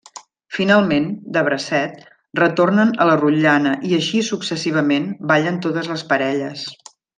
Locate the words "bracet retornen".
1.49-2.95